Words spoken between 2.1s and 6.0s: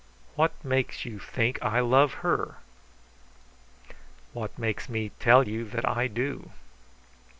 her?" "What makes me tell you that